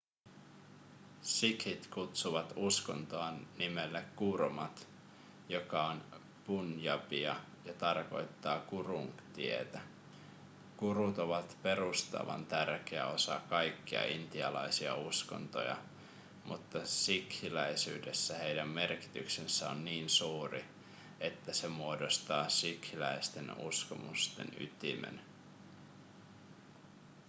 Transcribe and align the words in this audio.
sikhit 1.21 1.87
kutsuvat 1.87 2.53
uskontoaan 2.55 3.47
nimellä 3.57 4.03
gurmat 4.17 4.87
joka 5.49 5.85
on 5.85 6.03
punjabia 6.47 7.35
ja 7.65 7.73
tarkoittaa 7.73 8.59
gurun 8.69 9.13
tietä 9.33 9.81
gurut 10.79 11.17
ovat 11.19 11.57
perustavan 11.63 12.45
tärkeä 12.45 13.07
osa 13.07 13.41
kaikkia 13.49 14.03
intialaisia 14.03 14.95
uskontoja 14.95 15.77
mutta 16.45 16.85
sikhiläisyydessä 16.85 18.37
heidän 18.37 18.67
merkityksensä 18.69 19.69
on 19.69 19.85
niin 19.85 20.09
suuri 20.09 20.65
että 21.19 21.53
se 21.53 21.67
muodostaa 21.69 22.49
sikhiläisten 22.49 23.53
uskomusten 23.57 24.47
ytimen 24.59 25.21